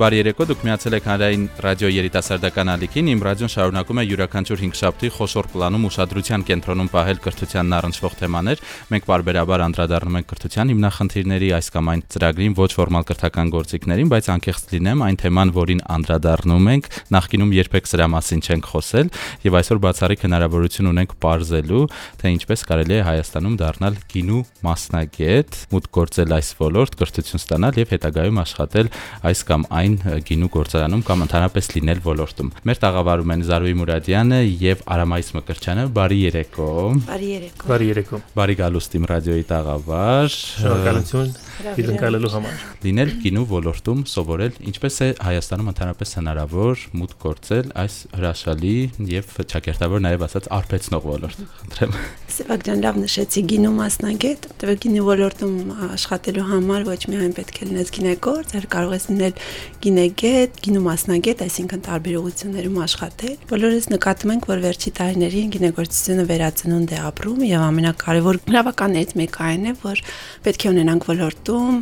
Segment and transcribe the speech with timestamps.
[0.00, 4.78] Բարի երեկո, դուք միացել եք հանրային ռադիո երիտասարդական ալիքին։ Իմ ռադիոն շարունակում է յուրաքանչյուր 5
[4.80, 8.62] շաբթի խոշոր պլանում ուշադրության կենտրոնում պահել կրթությանն առնչվող թեմաներ։
[8.96, 14.30] Մենք բարբերաբար անդրադառնում ենք կրթության հիմնախնդիրների, այս կամ այն ծրագրին, ոչ ֆորմալ կրթական գործիքներին, բայց
[14.40, 19.12] անկեղծ լինեմ, այն թեման, որին անդրադառնում ենք, նախկինում երբեք սրա մասին չենք խոսել,
[19.44, 21.84] եւ այսօր բացառիկ հնարավորություն ունենք ողջելու,
[22.20, 27.94] թե ինչպես կարելի է Հայաստանում դառնալ գինու մասնագետ, մուտք գործել այս ոլորտ, կրթություն ստանալ եւ
[27.94, 28.90] հետագայում աշխատել
[29.30, 34.40] այս կամ այն այն գինու գործարանում կամ ընդհանրապես լինել ոլորտում։ Մեր տաղավարում են Զարուհի Մուրադյանը
[34.60, 36.68] եւ Արամայիս Մկրչյանը։ Բարի երեկո։
[37.10, 44.02] Բարի երեկո։ Բարի երեկո։ Բարի գալուստ իմ ռադիոյի տաղավար։ Շնորհակալություն դիտընկալելու համար։ Լինել գինու ոլորտում
[44.10, 48.74] սովորել, ինչպես է Հայաստանում ընդհանրապես հնարավոր մուտք գործել այս հրաշալի
[49.10, 51.98] եւ ճակերտավոր նաեւ ասած արբեցնող ոլորտ։ Խնդրեմ։
[52.30, 55.54] Սեվակյան լավ նշեցի գինու մասնագետ, դե գինու ոլորտում
[55.90, 59.34] աշխատելու համար ոչ միայն պետք է լինես գինեգործ, այլ կարող ես լինել
[59.80, 66.90] գինեգետ, գինու մասնագետ, այսինքն տարբեր ուղղություններում աշխատել։ Բոլորս նկատում ենք, որ վերջի տարիներին գինեգործությունը վերածնունդ
[66.90, 70.02] է ապրում եւ ամենակարևոր գրավականներից մեկը այն է, որ
[70.44, 71.78] պետք է ունենանք ոլորտում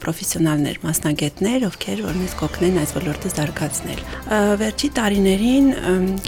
[0.00, 4.00] պրոֆեսիոնալներ, մասնագետներ, ովքեր որ մեզ կօգնեն այս ոլորտը զարգացնել։
[4.62, 5.68] Վերջի տարիներին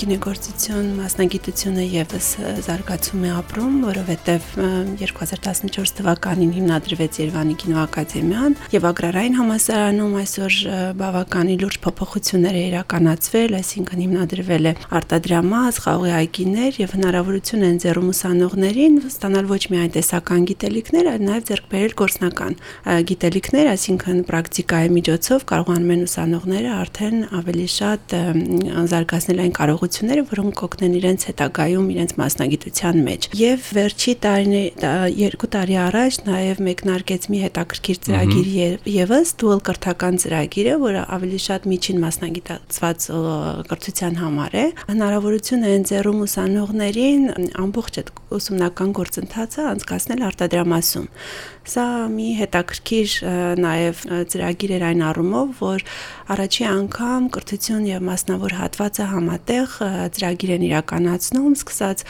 [0.05, 2.29] գինեգործություն մասնագիտությունը եւս
[2.69, 4.53] զարգացում է ապրում, որովհետեւ
[5.01, 10.59] 2014 թվականին հիմնադրվեց Երևանի կինոակադեմիան եւ Ագրարային համալսարանում այսօր
[11.15, 18.09] բավականի լուրջ փոփոխություններ է իրականացվել, այսինքն հիմնադրվել է արտադրամաս, խաղի այգիներ եւ հնարավորություն են ձեռում
[18.11, 22.57] ուսանողներին ստանալ ոչ միայն տեսական գիտելիքներ, այլ նաեւ ձեռք բերել գործնական
[23.15, 28.17] գիտելիքներ, այսինքն պրակտիկայի միջոցով կարողանում են ուսանողները արդեն ավելի շատ
[28.95, 34.63] զարգացնել այն կարողությունները, որոնք կօգնեն իրենց հետագայում իրենց մասնագիտության մեջ։ Եվ վերջի տարի
[35.25, 38.49] երկու տարի առաջ նաեւ մեկնարկեց մի հետաքրքիր ծրագիր
[38.95, 43.09] եւս dual կրթական ծրագիրը, որը ավելի շատ միջին մասնագիտացված
[43.71, 47.27] կրթության համար է, հնարավորություն է ընձեռում ուսանողներին
[47.65, 51.07] ամբողջ այդ ուսումնական գործընթացը անցկացնել արտադրամասում։
[51.65, 53.13] Սա մի հետաքրքիր
[53.57, 54.01] նաև
[54.33, 55.85] ծրագիր էր այն առումով, որ
[56.35, 59.77] առաջի անգամ կրթություն եւ մասնավոր հատվածը համատեղ
[60.19, 62.05] ծրագիր են իրականացնում, սկսած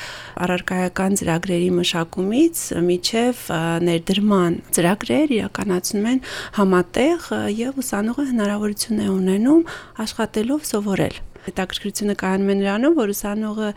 [0.44, 3.44] առարկայական ծրագրերի մշակումից միջև
[3.86, 6.20] ներդրման ծրագրեր իրականացնում են
[6.58, 9.62] համատեղ եւ ուսանողը հնարավորություն է ունենում
[10.04, 13.68] աշխատելով սովորել հետաքրքրությունը կայանում է նրանում, որ ուսանողը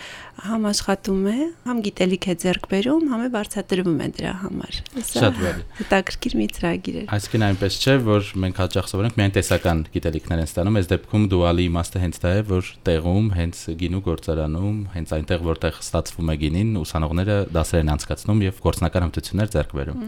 [0.48, 1.38] համ աշխատում է,
[1.68, 6.48] համ գիտելիք է ձեռք բերում, համ է բարձրատրվում է դրա համար։ Շատ բարի։ Հետաքրքիր մի
[6.58, 10.90] ծրագիր է։ Այսինքն այնպես չէ, որ մենք հաճախ սովորենք միայն տեսական գիտելիքներ են ստանում, այս
[10.94, 16.32] դեպքում դուալի իմաստը հենց դա է, որ տեղում, հենց գինու գործարանում, հենց այնտեղ, որտեղ ստացվում
[16.32, 20.04] է գինին, ուսանողները դասեր են անցկացնում եւ գործնական հմտություններ ձեռք բերում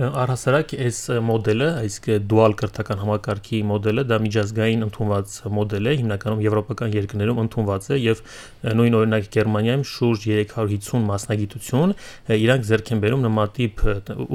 [0.00, 6.94] առհասարակ այս մոդելը, այսինքն dual կրթական համակարգի մոդելը դա միջազգային ընդունված մոդել է, հիմնականում եվրոպական
[6.96, 8.22] երկրներում ընդունված է եւ
[8.80, 11.92] նույն օրինակ Գերմանիայում շուրջ 350 մասնագիտություն
[12.40, 13.84] իրանք ձեռք են բերում նմանատիպ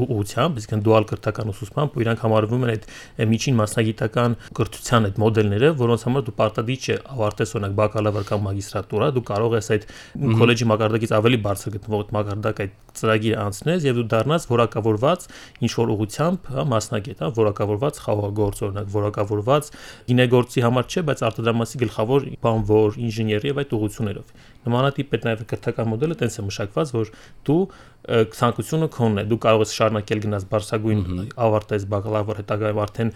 [0.05, 2.87] ուղությամբ, այսինքն dual կրթական ուսուցմամբ, ու իրանք համարվում են այդ
[3.33, 9.09] միջին մասնագիտական կրթության այդ մոդելները, որոնց համար դու պարտադիր չէ ավարտես օրինակ բակալավր կամ մագիստրատուրա,
[9.15, 9.87] դու կարող ես այդ
[10.35, 15.25] քոլեջի մակարդակից ավելի բարձր գտնվող մակարդակ այդ ծրագիրը անցնես եւ դու դառնաս որակավորված
[15.63, 19.69] ինչ որ ուղությամբ, հա, մասնագետ, հա, որակավորված խաղողագործ օրինակ, որակավորված
[20.09, 24.33] գինեգործի համար չէ, բայց արտադրամասի գլխավոր բանվոր, ինժեներ եւ այդ ուղություններով։
[24.65, 27.11] Նմանատիպ այդ նաև կրթական մոդելը տենց է մշակված, որ
[27.45, 27.59] դու
[28.05, 31.03] ցանկությունը քոնն է, դու կարող ես շարունակել գնաս բարձրագույն
[31.45, 33.11] ավարտես բակալավր հետագայում արդեն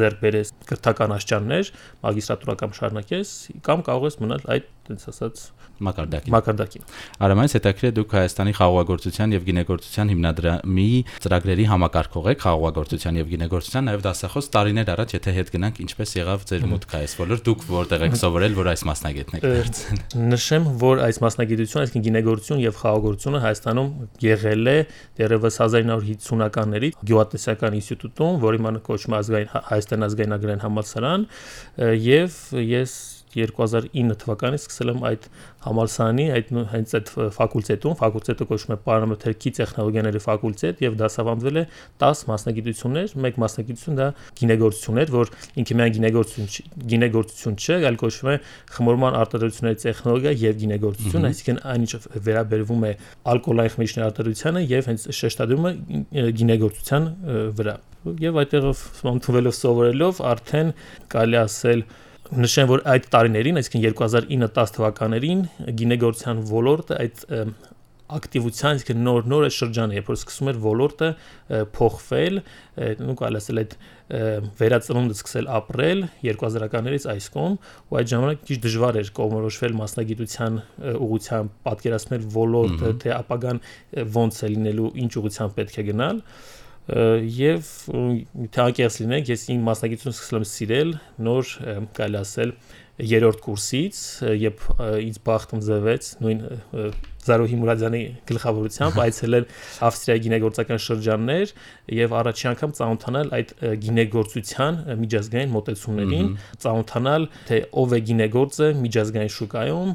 [0.00, 1.72] ձեռք բերես կրթական աշճաններ,
[2.06, 3.34] մագիստրատուրա կամ շարունակես,
[3.68, 5.42] կամ կարող ես մնալ այդ տենց ասած
[5.80, 6.84] մակարդակին։ Մակարդակին։
[7.24, 10.88] Արամայից հետաքրիր է դուք Հայաստանի խաղողագործության եւ գինեգործության հիմնադրամի
[11.24, 16.44] ծրագրերի համակարգող եք խաղողագործության եւ գինեգործության նաեւ դասախոս տարիներ առաջ եթե հետ գնանք ինչպես եղավ
[16.50, 20.00] ձեր մուտքը այս ոլորտ դուք որտեղ եք սովորել որ այս մասնագետն եք դարձել։
[20.30, 23.90] Նշեմ, որ այս մասնագիտությունը, այսինքն գինեգործություն եւ խաղողործությունը Հայաստանում
[24.24, 24.76] եղել է
[25.20, 31.26] դեռևս 1950-ականների գյուղատնտեսական ինստիտուտում, որի ման կոչվում է ազգային Հայաստան ազգային agrարային համալսարան
[32.10, 32.38] եւ
[32.70, 32.94] ես
[33.34, 35.26] 2009 թվականից սկսել եմ այդ
[35.64, 41.64] համալսարանի այդ հենց այդ ֆակուլտետում, ֆակուլտետը կոչվում է Պարամետրիկի տեխնոլոգիաների ֆակուլտետ եւ դասավանդվել է
[42.00, 44.08] 10 մասնագիտություններ, մեկ մասնագիտություն դա
[44.40, 46.50] գինեգործություն էր, որ ինքը միայն գինեգործություն
[46.90, 48.36] գինեգործություն չէ, այլ կոչվում է
[48.80, 51.92] խմորման արտադրությունների տեխնոլոգիա եւ գինեգործություն, այսինքն այնինչ
[52.30, 52.92] վերաբերվում է
[53.30, 55.72] ալկոհոլային խմիչքների արտադրությանը եւ հենց շեշտադրումը
[56.40, 57.08] գինեգործության
[57.60, 60.70] վրա եւ այդտեղով ընդունվելով սովորելով արդեն
[61.12, 61.82] կարելի ասել
[62.30, 65.40] նշեմ որ այդ տարիներին, այսինքն 2009-10 թվականներին
[65.80, 67.24] գինեգործության ոլորտը այդ
[68.10, 71.08] ակտիվության, այսինքն նոր-նոր է շրջանը, երբ որ սկսում էր ոլորտը
[71.76, 72.40] փոխվել,
[73.00, 73.76] նու կարելի ասել այդ
[74.60, 77.54] վերածնունդը սկսել ապրել 2000-ականներից այս կողմ,
[77.90, 80.58] ու այդ ժամանակ քիչ դժվար էր կողմնորոշվել մասնագիտության
[81.06, 83.62] ուղղությամբ, պատկերացնել ոլորտը, թե ապագան
[84.18, 86.24] ոնց է լինելու, ինչ ուղղությամբ պետք է գնալ
[86.88, 87.68] եւ
[88.50, 90.92] թե անկեղծ լինենք, ես իմ մասնագիտությունը սկսել եմ սիրել
[91.26, 91.50] նոր
[91.98, 92.54] կարելի ասել
[93.10, 94.00] երրորդ կուրսից,
[94.40, 94.64] երբ
[95.06, 96.42] ինձ բախտում ձևեց նույն
[97.20, 99.46] Զարոհի Մուրադյանի գլխավորությամբ այցելել
[99.88, 101.52] Ավստրիայի գինեգործական շրջաններ
[102.00, 103.52] եւ առաջի անգամ ծանոթանալ այդ
[103.84, 106.30] գինեգործության միջազգային մոտեցումներին,
[106.64, 109.92] ծանոթանալ թե ով է գինեգործը միջազգային շուկայում,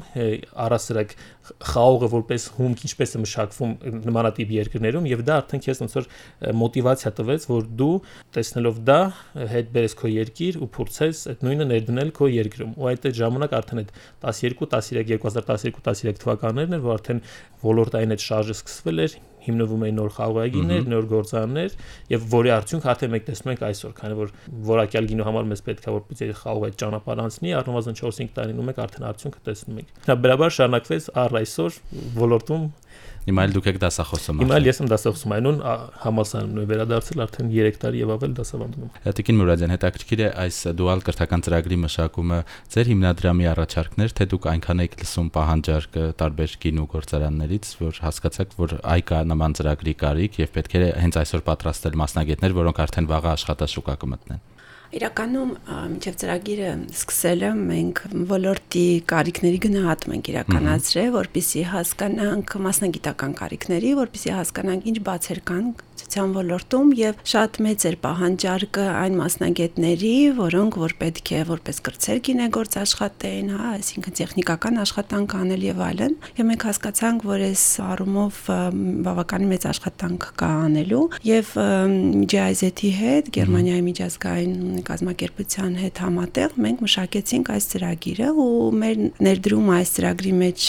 [0.66, 3.72] առասարակ խաղողը որպես հումք ինչպես է մշակվում
[4.06, 6.08] նմանատիպ երկրներում եւ դա արդեն քեզ ոնց որ
[6.60, 7.92] մոտիվացիա տվեց որ դու
[8.36, 8.98] տեսնելով դա
[9.52, 13.82] հետ բերես քո երկիր ու փորձես այդ նույնը ներդնել քո երկրում ու այդ ժամանակ արդեն
[13.82, 13.92] այդ
[14.26, 17.22] 12 13 2012 13 թվականներն էր որ արդեն
[17.62, 21.76] ոլորտային այդ շարժը սկսվել էր հիմնվում էին նոր խաղողագիններ, նոր գործարաններ
[22.12, 24.32] եւ որի արդյունք արդեն մենք տեսնում ենք այսօր, քանի որ
[24.70, 29.06] որակյալ գինու համար մեզ պետք է որպեսզի խաղողը ճանապարհ անցնի, առնվազն 4-5 տարինում մենք արդեն
[29.10, 31.80] արդյունքը տեսնում ենք։ Դա բրաբար շարունակվեց առ այսօր
[32.16, 32.66] ոլորտում
[33.26, 35.56] Հիմա էլ դուք եք դասախոսում։ Հիմա ես եմ դասախոսում, այնուն
[35.98, 40.58] համալսարանում եմ վերադարձել արդեն 3 տարի եւ ավել դասավանդում եմ։ Տիկին Մուրադյան, հետաքրքիր է այս
[40.78, 42.38] դուալ կրթական ծրագրի մշակումը
[42.76, 48.76] ձեր հիմնադրամի առաջարկներ, թե դուք այնքան եք լսում պահանջարկը տարբեր գինու գործարաններից, որ հասկացաք, որ
[48.94, 53.32] այ կա նման ծրագրի կարիք եւ պետք է հենց այսօր պատրաստել մասնագետներ, որոնք արդեն վաղ
[53.36, 54.44] աշխատաշուկա կմտնեն։
[54.94, 64.34] Իրականում մինչև ծրագիրը սկսելը մենք ոլորտի կարիքների գնահատում ենք իրականացրել, որpիսի հասկանանք մասնագիտական կարիքների, որpիսի
[64.36, 65.66] հասկանանք ինչ բացեր կան
[66.06, 72.20] տնտեսության ոլորտում եւ շատ մեծ էր պահանջարկը այն մասնագետների, որոնք որ պետք է որպես կրծեր
[72.26, 78.40] գինեգործ աշխատեն, հա, այսինքն տեխնիկական աշխատանք անել եւ այլն։ Եվ մենք հասկացանք, որ այս առումով
[79.06, 81.52] բավականին մեծ աշխատանք կա անելու եւ
[82.36, 84.56] GIZ-ի հետ, Գերմանիայի միջազգային
[84.86, 88.48] կազմակերպության հետ համատեղ մենք մշակեցինք այս ծրագիրը ու
[88.82, 88.96] մեր
[89.26, 90.66] ներդրումը այս ծրագրի մեջ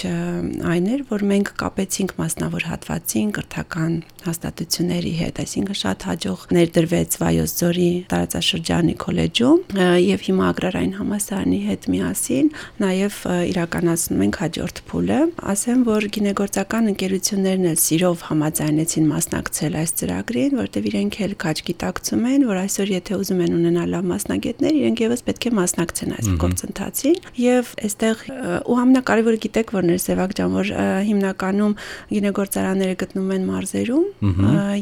[0.74, 3.94] այն էր, որ մենք կապեցինք մասնավոր հատվածին կրթական
[4.28, 9.60] հաստատությունների հետ, այսինքն շատ հաջող ներդրվեց Վայոց ձորի տարածաշրջանի քոլեջում
[10.04, 12.50] եւ հիմա agrarային համասարանի հետ միասին
[12.84, 13.20] նաեւ
[13.52, 15.20] իրականացնում ենք հաջորդ փուլը։
[15.54, 22.28] Ասեմ, որ գինեգործական ընկերություններն էլ սիրով համաձայնեցին մասնակցել այս ծրագրին, որտեղ իրենք էլ քաջ գիտակցում
[22.34, 26.28] են, որ այսօր եթե ուզում են ունենալ լավ մասնագետներ, իրենք եւս պետք է մասնակցեն այս
[26.42, 28.24] գործընթացին եւ այստեղ
[28.68, 30.72] ու ամենակարևորը գիտեք որն է Սևակ ջան, որ
[31.08, 31.74] հիմնականում
[32.12, 34.06] գինեգործարանները գտնվում են մարզերում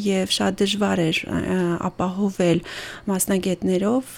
[0.05, 1.19] եւ շատ դժվար էր
[1.89, 2.61] ապահովել
[3.09, 4.13] մասնագետներով,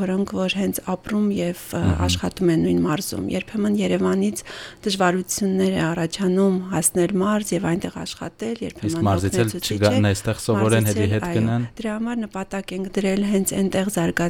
[0.00, 1.64] որոնք որ հենց ապրում եւ
[2.06, 4.42] աշխատում են նույն մարզում։ Երբեմն Երևանից
[4.86, 11.06] դժվարություններ է առաջանում հասնել մարզ եւ այնտեղ աշխատել, երբեմն մարզից էլ չգան այստեղ սովորեն հետի
[11.10, 14.29] հետ գնան։ Դրա համար նպատակ ենք դրել հենց այնտեղ զարգացնել,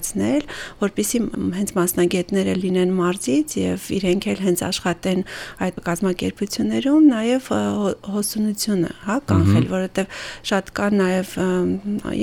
[0.81, 1.21] որpիսի
[1.57, 5.23] հենց մասնագետները լինեն մարզից եւ իրենք էլ հենց աշխատեն
[5.67, 7.51] այդ կազմակերպություններում, նաեւ
[8.15, 10.21] հոսունությունը, հա, կանխել, որովհետեւ
[10.51, 11.35] շատ կան նաև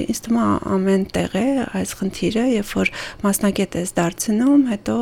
[0.07, 0.47] ինձ թվում է
[0.77, 1.45] ամեն տեղ է
[1.77, 2.91] այս խնդիրը, երբ որ
[3.23, 4.97] մասնագետ ես դարձնում, հետո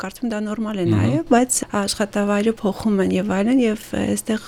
[0.00, 4.46] կարծում դա նորմալ է նաև, բայց աշխատավայրը փոխում են եւ այլն եւ այստեղ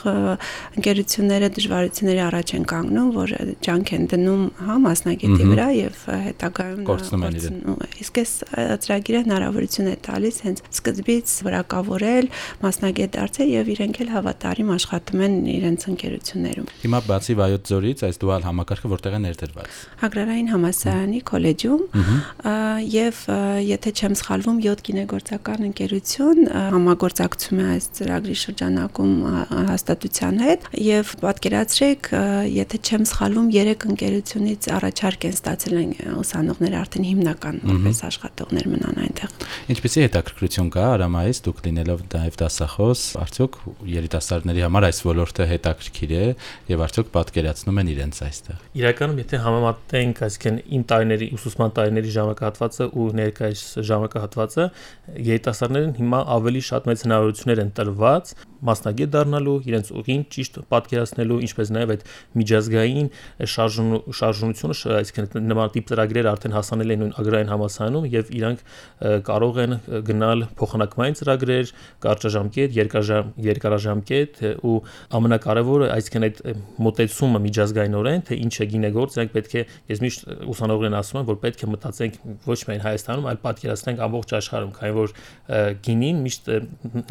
[0.83, 3.35] ընկերությունները դժվարությունների առաջ են կանգնում, որ
[3.67, 8.33] ջանք են դնում հա մասնագետի վրա եւ հետագայում կորցնում են իրեն։ Իսկ այս
[8.83, 12.29] ծրագիրը հնարավորություն է տալիս հենց սկզբից վրակավորել
[12.63, 18.21] մասնագետ դարձել եւ իրենք էլ հավատարիմ աշխատում են իրենց ընկերություններում։ Հիմա բացի վայոց ձորից այս
[18.23, 21.83] դուալ համակարգը որտեղ է ներդրված։ Agrarային համասարանի քոլեջում
[22.93, 23.23] եւ
[23.73, 26.41] եթե չեմ սխալվում 7 գինեգործական ընկերություն
[26.73, 29.15] համագործակցում է այս ծրագրի շրջանակում
[29.73, 32.11] հաստատության հետ եւ պատկերացրեք
[32.53, 35.93] եթե չեմ սխալվում 3 ընկերությունից առաջարկ են ստացել են
[36.23, 39.33] ուսանողները արդեն հիմնական որպես աշխատողներ մնան այնտեղ։
[39.73, 43.59] Ինչպեսի հետաքրքրություն կա Արամայից դուք լինելով նաև դասախոս, արդյոք
[43.93, 46.25] երիտասարդների համար այս ոլորտը հետաքրքիր է
[46.73, 52.89] եւ արդյոք պատկերացնում են իրենց այստեղ։ Իրականում եթե համեմատենք, այսինքն իմ տարիների ուսուցման տարիների ժամանակահատվածը
[52.93, 54.69] ու ներկայիս ժամանակահատվածը,
[55.33, 61.73] երիտասարդներին հիմա ավելի շատ մեծ հնարավորություններ են տրված, մասնագետ դառնալու, իրենց ուղին ճիշտ պատկերացնելու, ինչպես
[61.77, 62.05] նաև այդ
[62.41, 63.09] միջազգային
[63.53, 68.65] շարժունությունը, այսինքն նման տիպ ծրագրեր արդեն հասանել են նույն ագրարային համասարանում եւ իրանք
[69.27, 69.75] կարող են
[70.09, 71.73] գնալ փոխանակմային ծրագրեր,
[72.07, 72.77] կարճաժամկետ,
[73.53, 74.77] երկարաժամկետ ու
[75.19, 76.43] ամենակարևորը, այսինքն այդ
[76.87, 81.39] մոտեցումը միջազգայինորեն, թե ինչ է գինեգործ, իրենք պետք է ես միշտ ուսանողներն ասում եմ, որ
[81.43, 85.15] պետք է մտածենք ոչ միայն Հայաստանում, այլ պատկերացնենք ամբողջ աշխարհում, քանի որ
[85.87, 86.51] գինին միշտ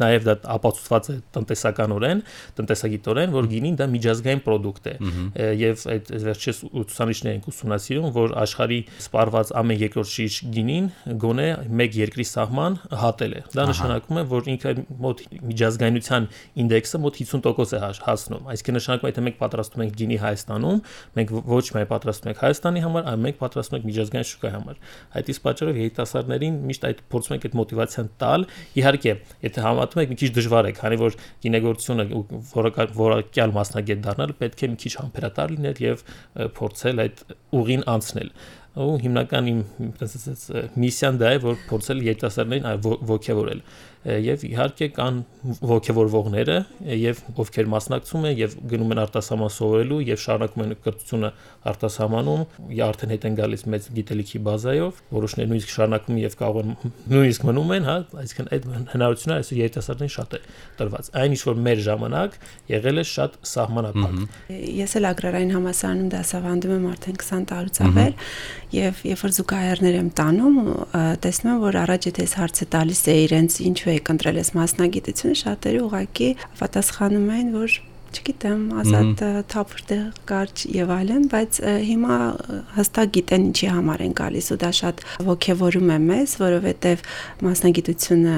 [0.02, 2.24] նաև դա ապացուցված է տնտեսականորեն,
[2.62, 8.78] տնտեսագիտորեն, որ գինին դա միջազգային ապրանք է եւ այդ վերջերս ուսանիչներ են ուսումնասիրում, որ աշխարհի
[9.02, 10.88] սպառված ամեն երկրորդ շիշ գինին
[11.22, 11.46] գոնե
[11.82, 15.22] մեկ երկրի սահման հատել է։ Դա նշանակում է, որ ինքը մոտ
[15.52, 16.28] միջազգայնության
[16.62, 20.80] ինդեքսը մոտ 50% է հասնում։ Այսինքն նշանակում է, թե մենք պատրաստում ենք գինի Հայաստանում,
[21.18, 24.80] մենք ոչ միայն պատրաստում ենք Հայաստանի համար, այլ մենք պատրաստում ենք միջազգային շուկայի համար։
[25.12, 28.46] Այդ իսկ պատճառով երիտասարդներին միշտ այդ փորձում ենք այդ մոտիվացիան տալ։
[28.82, 32.06] Իհարկե, եթե համատում եք, մի քիչ դժվար է, քանի որ գինեգործությունը
[33.02, 36.04] որակյալ մասնագետ դառնալ պետք է մի քիչ համբերատար լինել եւ
[36.58, 37.24] փորձել այդ
[37.60, 38.32] ուղին անցնել
[38.82, 39.58] ու հիմնական իմ
[40.06, 40.44] ասած
[40.80, 42.68] միսիան դա է որ փորձել երիտասարդներին
[43.10, 43.60] ողջևորել
[44.02, 45.18] եւ իհարկե կան
[45.62, 46.56] ողջևորվողները
[46.98, 51.30] եւ ովքեր մասնակցում են եւ գնում են արտասահման սովորելու եւ շարունակում են կրթությունը
[51.72, 52.42] արտասահմանում
[52.78, 56.74] եւ արդեն հետ են գալիս մեծ գիտելիքի բազայով որոշները նույնիսկ շարունակում եւ կարող են
[57.12, 60.40] նույնիսկ մնում են հա այսինքն այդ հնարավորությունը այսօր երիտասարդին շատ է
[60.82, 62.38] տրված այն ինչ որ մեր ժամանակ
[62.72, 68.14] եղել է շատ սահմանափակ ես էլ ագրարային համասարանում դասավանդում եմ արդեն 20 տարուց ավել
[68.72, 70.58] եւ երբ որ զուգահեռներ եմ տանում
[71.22, 75.38] տեսնում եմ որ առաջ եթե ես հարցը տալիս է իրենց ինչու եք ընտրել այս մասնագիտությունը,
[75.42, 76.28] շատերը ուղղակի
[76.62, 77.80] պատասխանում են, որ
[78.12, 79.22] չգիտեմ, ազատ
[79.52, 81.58] թափուր տեղ կարճ եւ այլն, բայց
[81.88, 82.16] հիմա
[82.76, 87.04] հստակ գիտեն ինչի համար են գալիս ու դա շատ ողջևորում է մեզ, որովհետեւ
[87.46, 88.36] մասնագիտությունը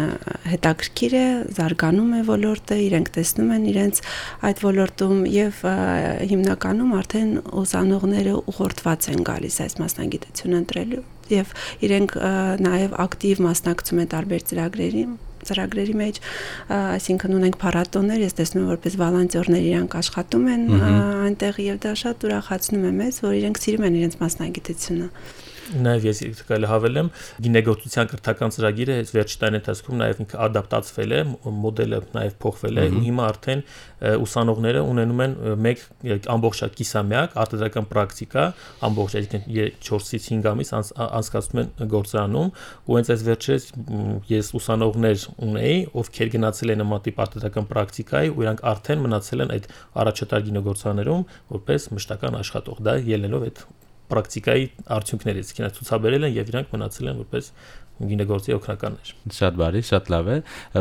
[0.52, 1.24] հետաքրքիր է,
[1.58, 4.02] զարգանում է ոլորտը, իրենք տեսնում են իրենց
[4.50, 5.60] այդ ոլորտում եւ
[6.34, 7.34] հիմնականում արդեն
[7.64, 11.54] ուսանողները ուղղորդված են գալիս այս մասնագիտությունը ընտրելու եւ
[11.88, 12.18] իրենք
[12.64, 15.04] նաեւ ակտիվ մասնակցում են տարբեր ծրագրերի
[15.50, 16.20] ծրագրերի մեջ,
[16.74, 22.28] այսինքն ունենք փառատոներ, ես տեսնում եմ որպես վոլոնտյորներ իրանք աշխատում են այնտեղ եւ դա շատ
[22.28, 25.08] ուրախացնում է մեզ, որ իրենք սիրում են իրենց մասնագիտությունը
[25.72, 27.08] նաև ես կարելի հավելեմ
[27.44, 31.20] գինեգործության կրթական ծրագիրը այս վերջի տարի ընթացքում նաև ինքը ադապտացվել է
[31.64, 33.62] մոդելը նաև փոխվել է ու հիմա արդեն
[34.24, 35.84] ուսանողները ունենում են մեկ
[36.34, 38.44] ամբողջ կիսամյակ արտադրական պրակտիկա
[38.88, 39.46] ամբողջ այսինքն
[39.88, 42.50] 4-ից 5 ամիս անցկացնում են գործարանում
[42.84, 43.68] ու հենց այս վերջերս
[44.34, 49.54] ես ուսանողներ ունեի ովքեր գնացել են նման տիպ արտադրական պրակտիկայի ու իրանք արդեն մնացել են
[49.56, 49.70] այդ
[50.04, 53.64] առաջատար գինեգործաներում որպես մշտական աշխատող դա ելնելով այդ
[54.12, 54.68] պրակտիկայի
[54.98, 57.50] արդյունքներից քինա ցուցաբերել են եւ իրանք մնացել են որպես
[57.94, 60.36] գինեգործի օգնականներ։ Շատ բարի, շատ լավ է։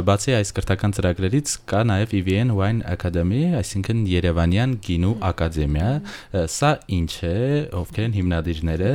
[0.07, 5.91] Բացի այս կրթական ծրագրերից կա նաև EVN Wine Academy, այսինքն Երևանյան գինու ակադեմիա։
[6.55, 7.35] Սա ինչ է,
[7.83, 8.89] ովքեր են հիմնադիրները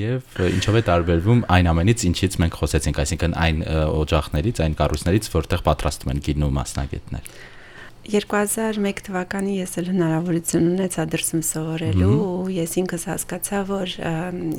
[0.00, 3.64] եւ ինչով է տարբերվում այն ամենից, ինչից մենք խոսեցինք, այսինքն այն
[4.02, 7.34] օջախներից, այն կառույցներից, որտեղ պատրաստում են գինու մասնագետներ։
[8.10, 13.94] 2001 թվականին ես էլ հնարավորություն ունեցա դրսում սովորելու ու ես ինքս հասկացա, որ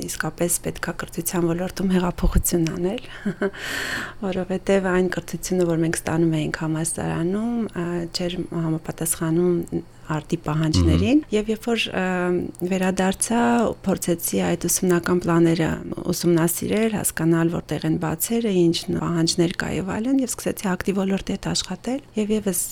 [0.08, 3.02] իսկապես պետքա կրթության ոլորտում հեղափոխություն անել,
[4.26, 7.56] որովհետև այն կրթությունը, որ մենք ստանում էինք համասարանում,
[8.16, 11.82] չէր համապատասխանում արտի պահանջներին եւ երբ որ
[12.72, 13.40] վերադարձա
[13.86, 15.68] փորձեցի այդ ուսումնական պլաները
[16.12, 21.48] ուսումնասիրել, հասկանալ որտեղ են բացերը, ինչ պահանջներ կա եւ այլն եւ սկսեցի ակտիվ ոլորտի հետ
[21.52, 22.62] աշխատել եւ եւս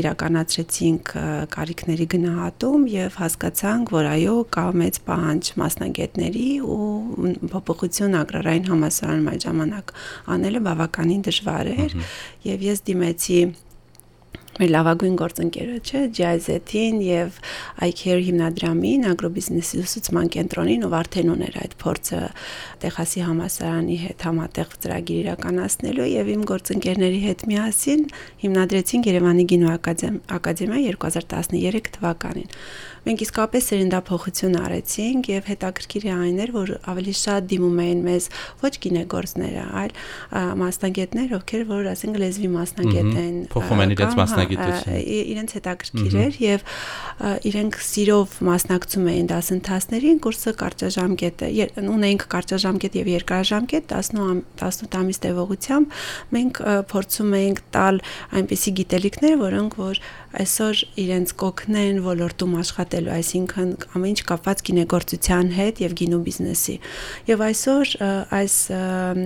[0.00, 1.14] իրականացրեցինք
[1.56, 6.90] կարիքների գնահատում եւ հասկացանք, որ այո, կա մեծ պահանջ մասնագետների ու
[7.54, 9.96] փոփոխություն ագրարային համասարանում այդ ժամանակ
[10.36, 11.98] անելը բավականին դժվար էր
[12.50, 13.40] եւ ես դիմեցի
[14.60, 17.38] մեր լավագույն գործընկերոջը Jazz-ին եւ
[17.86, 22.20] iCare հիմնադրամին, ագրոբիզնեսի ուսուցման կենտրոնին, ով արդեն ուներ այդ փորձը
[22.84, 28.06] Տեխասի համասարանի հետ համատեղ ծրագիր իրականացնելու եւ իմ գործընկերների հետ միասին
[28.44, 32.54] հիմնադրեցինք Երևանի գինու ակադեմիա 2013 թվականին
[33.06, 38.28] մենք իսկապես սերնդափոխություն արեցինք եւ հետաքրքիր է այն էր, որ ավելի շատ դիմում էին մեզ
[38.60, 39.94] ոչ գինեգործները, այլ
[40.60, 46.66] մասնագետներ, ովքեր որ ասենք լեզվի մասնագետ են, փոխում են իրենց մասնագիտությունը։ Իրենց հետաքրքիր էր եւ
[47.50, 51.50] իրենք սիրով մասնակցում էին դասընթացներին, կուրսը կարճաժամկետ է,
[51.90, 54.10] ունեինք կարճաժամկետ եւ երկարաժամկետ 10
[54.60, 55.98] 18 ամիս տևողությամբ
[56.36, 58.00] մենք փորձում էինք տալ
[58.40, 65.82] այնպիսի գիտելիքներ, որոնք որ այսօր իրենց կոգնեն ոլորտում աշխատելու, այսինքն ամեն ինչ կապված գինեգործության հետ
[65.84, 66.76] եւ գինու բիզնեսի։
[67.30, 67.94] Եվ այսօր
[68.38, 68.56] այս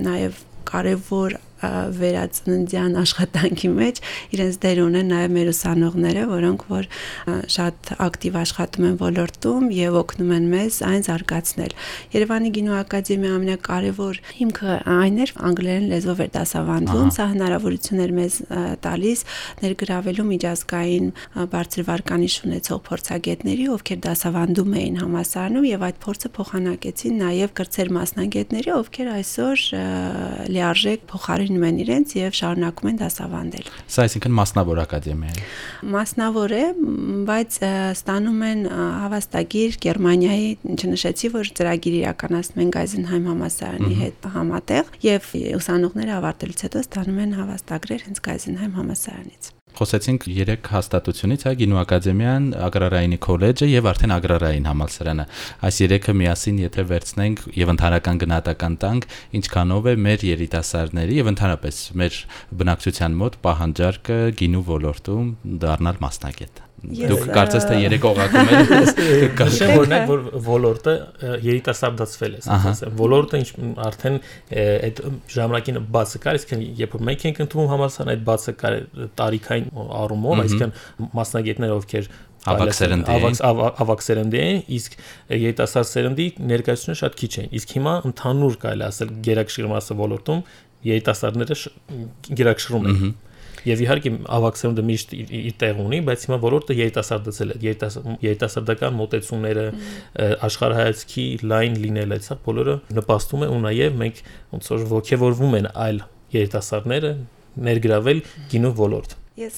[0.05, 1.37] նաեւ կարևոր
[1.99, 4.01] վերածննդյան աշխատանքի մեջ
[4.35, 6.89] իրենց դեր ունեն նաև մեր ուսանողները, որոնք որ
[7.55, 11.75] շատ ակտիվ աշխատում են ոլորտում եւ օգնում են մեզ այն զարգացնել։
[12.15, 18.37] Երևանի գինու ակադեմիա ամենակարևոր հիմքը այն էր անգլերեն լեզվով էր դասավանդվում, սա հնարավորություն էր մեզ
[18.85, 19.23] տալիս
[19.65, 21.07] ներգրավելու միջազգային
[21.55, 28.71] բարձր վարկանիշ ունեցող փորձագետների, ովքեր դասավանդում էին համասարանում եւ այդ փորձը փոխանակեցին նաեւ կրծեր մասնագետների,
[28.75, 29.65] ովքեր այսօր
[30.55, 31.05] լիարժեք
[31.55, 35.43] փոխարինում են իրենց եւ շարունակում են դասավանդել։ Սա այսինքն մասնավոր ակադեմիա է։
[35.95, 36.63] Մասնավոր է,
[37.29, 37.57] բայց
[37.95, 38.61] ստանում են
[39.05, 46.85] հավաստագիր Գերմանիայի, չնշեցի, որ ծրագիր իրականացնում են Գայզենհայմ համասարանի հետ համատեղ եւ ուսանողները ավարտելուց հետո
[46.85, 53.89] ստանում են հավաստագրեր հենց Գայզենհայմ համասարանից խոսեցինք 3 հաստատությունից, հա, Գինու ակադեմիան, Ագրարայինի քոլեջը եւ
[53.91, 55.25] արդեն Ագրարային համալսարանը։
[55.69, 59.09] Այս երեքը միասին եթե վերցնենք եւ ընդհանրական գնահատական տանք,
[59.41, 62.21] ինչքանով է մեր երիտասարդների եւ ընդհանրապես մեր
[62.61, 70.03] բնակչության մոտ պահանջարկը գինու ոլորտում դառնալ մասնագետ։ Դուք կարծես թե երեք օղակում եք նշեմ օրինակ
[70.09, 70.93] որ ոլորտը
[71.45, 73.47] երիտասարդացվել է, ասեմ, ոլորտը ինչ
[73.85, 74.19] արդեն
[74.89, 75.01] այդ
[75.35, 76.53] ժամանակին բացը կար, իսկ
[76.83, 78.77] երբ մենք ենք ընդունում համալսարան այդ բացը կար
[79.21, 79.67] տարիքային
[80.03, 82.11] առումով, այսինքն մասնագետները ովքեր
[82.45, 83.29] ավակ սերնդի
[83.81, 84.97] ավակ սերնդի են, իսկ
[85.33, 90.43] երիտասարդ սերնդի ներկայացությունը շատ քիչ են։ Իսկ հիմա ընդհանուր կարելի ասել գերակշռմասը ոլորտում
[90.85, 91.57] երիտասարդները
[92.37, 92.99] գերակշռում են
[93.65, 97.57] եւ իհարկե ավակ սերունդը միշտ իր տեղ ունի, բայց հիմա ոլորտը երիտասարդացել է,
[98.25, 99.65] երիտասարդական մոտեցումները,
[100.49, 104.23] աշխարհայացքի լայն լինելը, սա բոլորը նպաստում է ու նաեւ մենք
[104.55, 106.01] ոնց որ ողջևորվում են այլ
[106.35, 107.13] երիտասարդները
[107.65, 109.55] ներգրավել գինու ոլորտ։ Ես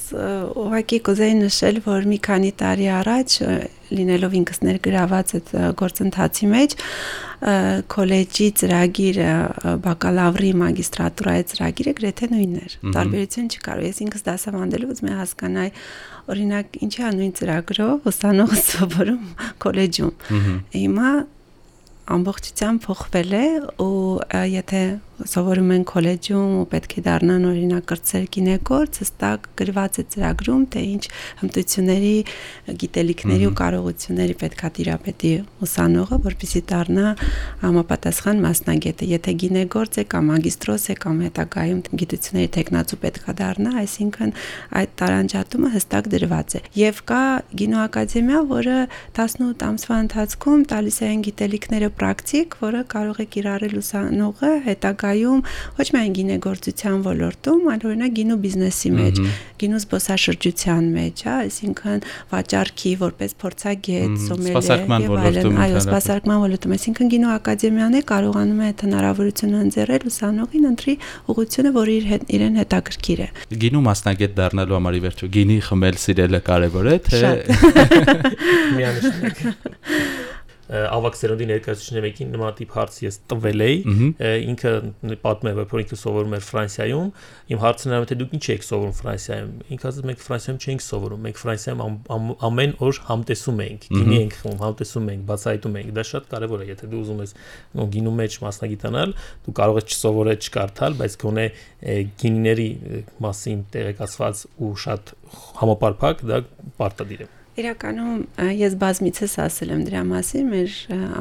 [0.58, 3.34] ուղղակի կուզեի նշել, որ մի քանի տարի առաջ
[3.94, 6.74] լինելով ինքս ներգրաված այդ գործընթացի մեջ
[7.94, 9.28] քոլեջի ծրագիրը
[9.86, 15.70] բակալավրի մագիստրատուրայի ծրագիրը գրեթե նույնն էր տարբերություն չկար ես ինքս դասավանդելու ուզում եմ հասկանալ
[16.34, 19.28] օրինակ ինչի է նույն ծրագրով ուսանողը սովորում
[19.62, 20.14] քոլեջում
[20.74, 21.12] հիմա
[22.18, 23.48] ամբողջությամբ փոխվել է
[23.84, 23.94] ու
[24.58, 24.82] եթե
[25.18, 30.82] սովորում են քոլեջում ու պետք է դառնան օրինակ կրծեր գինեկորց, հստակ գրված է ծրագրում, թե
[30.94, 31.04] ինչ
[31.42, 32.12] հմտությունների,
[32.84, 35.32] գիտելիքների ու կարողությունների պետքա տիրապետի
[35.66, 37.06] ուսանողը, որպեսզի դառնա
[37.66, 44.36] համապատասխան մասնագետը։ Եթե գինեկորց է կամ մագիստրոս է կամ հետագայում գիտությունների տեխնացու պետքա դառնա, այսինքն
[44.78, 47.24] այդ տարանջատումը հստակ դրված է։ Եվ կա
[47.58, 48.78] գինո ակադեմիա, որը
[49.18, 55.42] 18 ամսվա ընթացքում տալիս է այն գիտելիքները պրակտիկ, որը կարող է կիրառել ուսանողը հետագա ներկայում
[55.78, 59.20] ոչ միայն գինեգործության ոլորտում, այլ օրինակ գինու բիզնեսի մեջ,
[59.62, 62.02] գինու զբոսաշրջության մեջ, հա, այսինքն
[62.34, 68.68] վաճառքի որպես փորձագետ, սոմելիե եւ այլն, այո, սպասարկման ոլորտում, այսինքն գինու ակադեմիան է կարողանում է
[68.68, 70.96] այդ հնարավորությունը ընձեռել ուսանողին ընտրի
[71.28, 73.30] ուղղությունը, որը իր հետ իրեն հետաքրքիր է։
[73.64, 77.22] Գինու մասնագետ դառնալու համար ի վերջո գինի խմել սիրելը կարևոր է, թե
[78.78, 79.46] միանշանակ
[80.68, 83.78] ավակ սերունդի ներկայացուցիչների մեկին նմանատիպ հարց ես տվել էի
[84.52, 84.72] ինքը
[85.24, 87.12] պատմում է որ ինքը սովորում էր Ֆրանսիայում
[87.56, 91.24] իմ հարցն era թե դուք ինչ եք սովորում Ֆրանսիայում ինքը ասաց մենք Ֆրանսիայում չենք սովորում
[91.28, 91.96] մենք Ֆրանսիայում
[92.48, 96.68] ամեն օր համտեսում ենք գինի ենք խմում համտեսում ենք բացահայտում ենք դա շատ կարևոր է
[96.68, 97.34] եթե դու ուզում ես
[97.96, 99.16] գինու մեջ մասնագիտանալ
[99.48, 101.48] դու կարող ես չսովորել չկարդալ բայց գոնե
[102.22, 102.70] գինիների
[103.24, 105.16] մասին տեղեկացված ու շատ
[105.64, 106.44] համապարփակ դա
[106.82, 108.18] պարտադիր է Իրականում
[108.54, 110.74] ես բազմիցս ասել եմ դրա մասին, մեր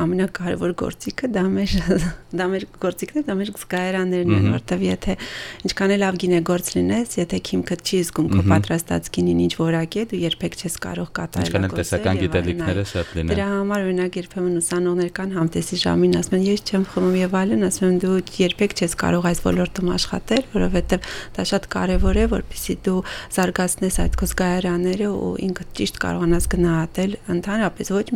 [0.05, 1.77] ամենակարևոր գործիքը դա մեր
[2.41, 5.17] դա մեր գործիքն է, դա մեր զգայարաններն են, որտեվ եթե
[5.65, 10.05] ինչքան էլ լավ գինեգործ լինես, եթե քիմքը չի զգում քո պատրաստած գինին ինչ որակ է,
[10.13, 14.61] դու երբեք չես կարող կատարել։ Ինչքան էլ տեսական գիտելիքները շատ լինեն։ Դրա համար օրինակ երբեմն
[14.61, 18.77] ուսանողներ կան համտեսի ժամին ասում են, ես չեմ խմում եւ այլն, ասում եմ դու երբեք
[18.77, 23.01] չես կարող այս ոլորտում աշխատել, որովհետեւ դա շատ կարեւոր է, որpիսի դու
[23.37, 28.07] զարգացնես այդ քո զգայարանները ու ինքդ ճիշտ կարող կարողանաս գնահատել ընդհանրապես ոչ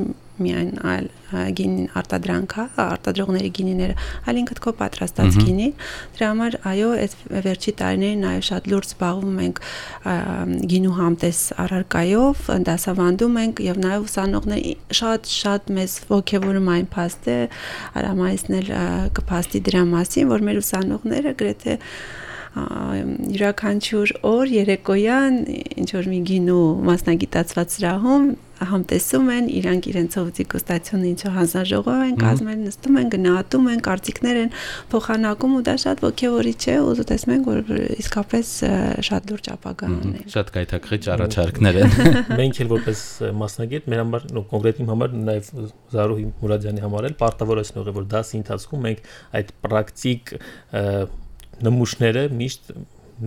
[0.41, 1.07] միայն այլ
[1.57, 5.67] գինին արտադրանքա, արտադրողների գինիները, այլ ինքդ քո պատրաստած գինի։
[6.17, 9.61] Դրա համար այո, այս վերջի տարիներին նաև շատ լուրջ զբաղվում ենք
[10.73, 17.37] գինու համտես առարկայով, դասավանդում ենք եւ նաև ուսանողների շատ շատ մեծ ողջևորում այն փաստը,
[18.01, 18.73] Արամայիսն էլ
[19.21, 21.79] կփաստի դրա մասին, որ մեր ուսանողները գրեթե
[23.31, 25.41] յուրաքանչյուր օր երեկոյան
[25.81, 32.59] ինչ որ մի գինու մասնագիտացված սրահում համտեսում են, իրանք իրենցով դիգուստացիոն ինչը հանձնաժողով են կազմել,
[32.67, 34.51] նստում են, գնահատում են, կարծիքներ են
[34.93, 38.53] փոխանակում ու դա շատ ողջևորիչ է ու տեսնում ենք, որ իսկապես
[39.09, 41.97] շատ լուրջ ապագա ունի։ Շատ կայթակղիչ առաջարկներ են։
[42.41, 43.05] Մենք էլ որպես
[43.41, 45.51] մասնագետ մեր համար, նո կոնկրետ իմ համար նաև
[45.97, 50.35] Զարուհի Մուրադյանի համար էլ պարտավորեցնող է, որ դասի ընթացքում մենք այդ պրակտիկ
[51.65, 52.73] նմուշները միշտ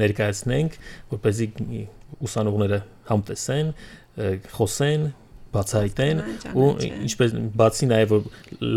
[0.02, 0.78] ներկայացնենք,
[1.14, 1.48] որպեսզի
[2.28, 2.80] ուսանողները
[3.10, 3.74] համտեսեն,
[4.54, 5.06] խոսեն,
[5.54, 6.22] բացահայտեն
[6.54, 6.68] ու
[7.08, 8.28] ինչպես բացի նաև որ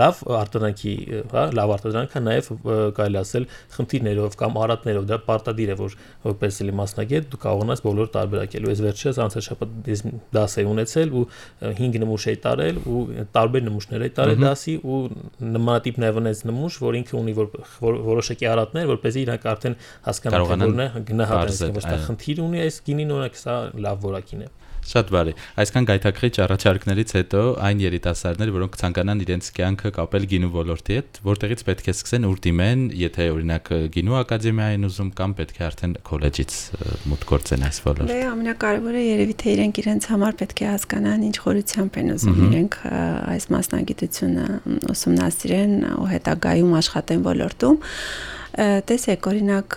[0.01, 0.95] լավ արտադրանքի,
[1.33, 2.51] հա, լավ արտադրանքը նաև
[2.97, 8.11] կարելի ասել խնդիրներով կամ արատներով դա պարտադիր է որ որպես էլի մասնագետ դու կարողանաս բոլոր
[8.17, 9.93] տարբերակել։ Ես վերջերս անցած շաբաթ
[10.37, 11.25] դաս էի ունեցել ու
[11.81, 13.03] 5 նմուշ էի տարել ու
[13.37, 15.01] տարբեր նմուշներ էի տարել դասի ու
[15.57, 17.51] նմանատիպ նաև ունեց նմուշ, որ ինքը ունի որ
[18.07, 23.15] որոշակի արատներ, որպեսզի իրանք արդեն հասկանան որն է գնահատել, ոչ թե խնդիր ունի այս գինին
[23.17, 24.51] օրինակ սա լավ որակին է։
[24.87, 30.97] Շատ բարի։ Այսքան գայթակղիչ առաջարկներից հետո այն երիտասարդներ, որոնք ցանկանան իրենց կյանքը կապել գինու ոլորտի
[30.97, 35.59] հետ, որտեղից պետք է սկսեն ուր դիմեն, եթե օրինակ գինու ակադեմիա են ուզում կամ պետք
[35.59, 36.55] է արդեն քոլեջից
[37.11, 41.37] մուտք գործեն այս ոլորտ։ Դե ամենակարևորը երևի թե իրենք իրենց համար պետք է հասկանան ինչ
[41.47, 42.79] խորությամբ են ուզում իրենք
[43.35, 44.47] այս մասնագիտությունը
[44.95, 47.79] ուսումնասիրեն ու հետագայում աշխատեն ոլորտում
[48.57, 49.77] տեսեք օրինակ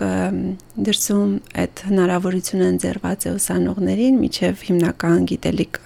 [0.80, 5.80] դրսում այդ հնարավորությունը ընձեռված է ուսանողներին միջև հիմնական գիտելիք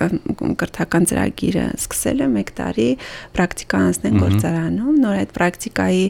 [0.61, 2.88] կրթական ծրագիրը սկսել է 1 տարի
[3.35, 6.04] պրակտիկա անցնեն գործարանում նոր այդ պրակտիկայի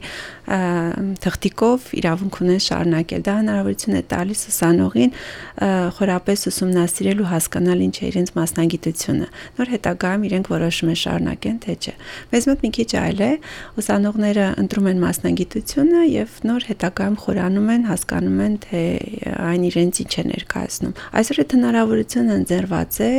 [1.25, 5.15] թղթիկով իրավունք ունեն շարունակել դա հնարավորություն է տալիս ուսանողին
[5.97, 11.79] խորապես ուսումնասիրել ու հասկանալ ինչ է իրենց մասնագիտությունը նոր հետագայում իրենք որոշում են շարունակեն թե
[11.81, 11.95] չէ
[12.35, 13.31] մեզ մոտ մի քիչ այլ է.
[13.81, 18.83] Ուսանողները ընտրում են մասնագիտությունը եւ նոր հետագայում խորանում են հասկանում են թե
[19.45, 23.11] այն իրենց ինչ է ներկայացնում։ Այսօր այդ հնարավորությունը ընձեռված է,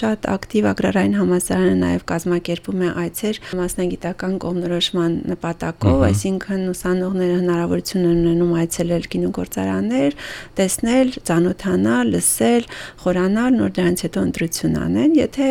[0.00, 8.22] շատ ակտիվ ագրարային համալսարանը նաև կազմակերպում է այցեր մասնագիտական կողմնորոշման նպատակով, այսինքն ուսանողները հնարավորություն են
[8.24, 10.18] ունենում այցելել գինուգործարաններ,
[10.58, 12.68] տեսնել, ծանոթանալ, լսել,
[13.04, 15.48] խորանալ, նոր դրանից հետո ընտրություն անեն, եթե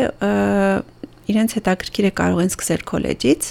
[1.33, 3.49] իրենց հետաքրքիր է կարող են սկսել քոլեջից,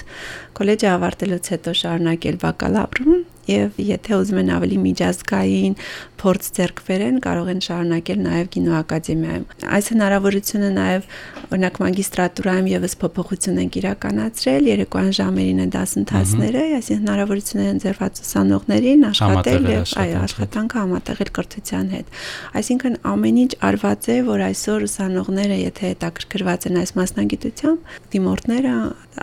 [0.59, 5.75] քոլեջը ավարտելուց հետո շարունակել բակալավրում եւ եթե ուզում են ավելի միջազգային
[6.23, 11.09] փորձ ձեռք բերեն, կարող են շարունակել նաև գինոակադեմիայում։ Այս հնարավորությունը նաև
[11.53, 19.07] օրինակ մագիստրատուրայում եւս փոփոխություն են իրականացրել, երեկոյան ժամերին են դասընթացները, այսինքն հնարավորություն են ձեռված ուսանողներին
[19.11, 22.17] աշխատել եւ այո, աշխատանքը համատեղել կրթության հետ։
[22.63, 28.77] Այսինքն ամեն ինչ արված է, որ այսօր ուսանողները, եթե հետաքրքրված են այս մասնագիտությամբ, դիմորդները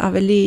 [0.09, 0.43] ավելի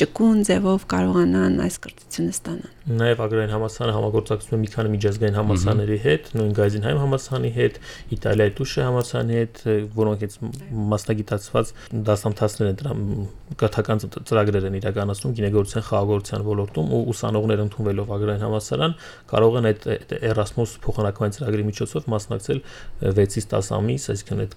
[0.00, 5.98] ճկուն ձևով կարողանան այս կրթությունը ստանալ։ Նաև Ագրարային համալսարանը համագործակցում է մի քանի միջազգային համալսարանների
[6.04, 7.76] հետ, նույն Գայզինհայմ համալսարանի հետ,
[8.16, 9.60] Իտալիայի Տուշե համալսարանի հետ,
[10.00, 10.34] որոնք այդ
[10.90, 11.72] մասնագիտացված
[12.10, 12.94] դասամթացներ են դրա
[13.60, 18.96] կրթական ծրագրեր են իրականացնում գինեգործության խաղաղության ոլորտում ու ուսանողներ ընդունվելով Ագրարային համալսարան
[19.30, 19.86] կարող են այդ
[20.30, 22.62] Erasmus փոխանակման ծրագրի միջոցով մասնակցել
[23.10, 24.56] 6-ից 10 ամիս, այսինքն այդ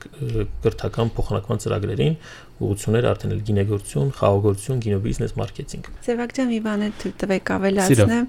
[0.63, 2.17] կրթական փոխանակման ծրագրերին
[2.63, 8.22] ուղղությունները արդեն էլ գինեգործություն, խաղաղություն, գինոբիզնես, մարքեթինգ։ Սևակ ջան, Իվանը թույլ տվեք ավելացնեմ։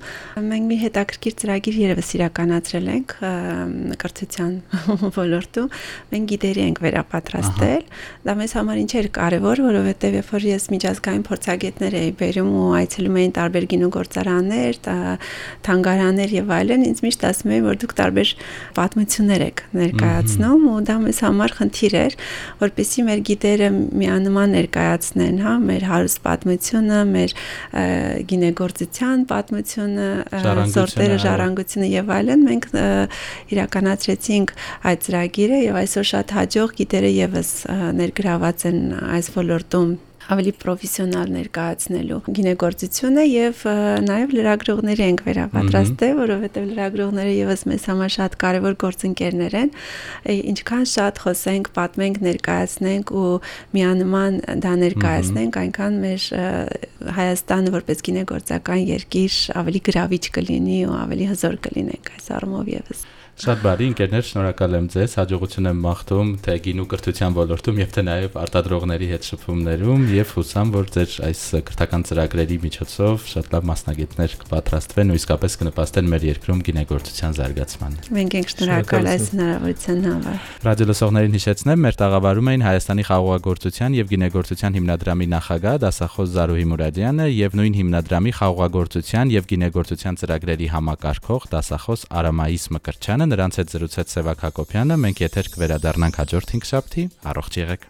[0.44, 3.14] Մենք մի հետաքրքիր ծրագիր երևս իրականացրել ենք
[4.04, 4.52] կրթության
[5.18, 5.68] ոլորտում։
[6.14, 7.85] Մենք գիտերի ենք վերապատրաստել։
[8.24, 12.68] Դա մեզ համար ինչ էր կարևոր, որովհետև երբ որ ես միջազգային փորձագետներ էի բերում ու
[12.80, 14.80] այցելում էին տարբեր գինուգործարաններ,
[15.64, 18.33] թանգարաններ եւ այլն, ինձ միշտ ասում էին, որ դուք տարբեր
[18.78, 22.16] պատմություններ եք ներկայացնում ու դա մեզ համար խնդիր էր,
[22.64, 23.68] որպեսզի մեր գիտերը
[24.04, 27.35] միանման ներկայացնեն, հա, մեր հարուստ պատմությունը, մեր
[28.30, 32.68] գինեգործության պատմությունը, սորտերը, ժառանգությունը եւ այլն, մենք
[33.54, 34.54] իրականացրեցինք
[34.90, 37.52] այդ ծրագիրը եւ այսօր շատ հաջող գիտերը եւս
[38.00, 38.82] ներգրաված են
[39.18, 39.94] այս ոլորտում
[40.32, 43.62] ավելի պրոֆեսիոնալ ներկայացնելու գինեգործությունը եւ
[44.08, 49.72] նաեւ լրագրողների ենք վերապատրաստել, որովհետեւ լրագրողները եւս մեզ համար շատ կարեւոր գործընկերներ են։
[50.54, 53.32] Ինչքան շատ խոսենք, պատմենք, ներկայացնենք ու
[53.76, 56.28] միանման դա ներկայացնենք, այնքան մեր
[57.14, 63.04] Հայաստանը որպես գինեգործական երկիր ավելի գրավիչ կլինի ու ավելի հզոր կլինենք այս առումով եւս։
[63.35, 68.03] Շատ բարի ընկերներ, շնորհակալ եմ ձեզ։ Հաջողություն եմ մաղթում թե գինու կրթության ոլորտում եւ թե
[68.07, 74.37] նաեւ արտադրողների հետ շփումներում եւ հուսամ, որ ձեր այս կրթական ծրագրերի միջոցով շատ լավ մասնագետներ
[74.44, 80.88] կպատրաստվեն ու իսկապես կնպաստեն մեր երկրում գինեգործության զարգացմանը։ Մենք ենք շնորհակալ այս հնարավորության համար։ Ռադիո
[80.94, 87.59] լսողներին հիշեցնեմ, մեր տաղավարում էին Հայաստանի խաղողագործության եւ գինեգործության հիմնադրամի նախագահ դասախոս Զարուհի Մուրադյանը եւ
[87.59, 94.42] նույն հիմնադրամի խաղողագործության եւ գինեգործության ծրագրերի համակարգող դասախոս Արամայիս Մկրչյանը Հայաստանը, նրանց հետ զրուցեց Սևակ
[94.44, 97.82] Հակոբյանը, մենք եթեր կվերադառնանք հաջորդ 5 շաբթի, առողջ եղեք։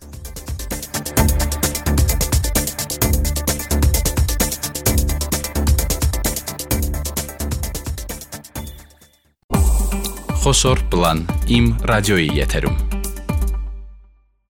[10.45, 11.27] Խոսոր պլան
[11.59, 12.94] իմ ռադիոյի եթերում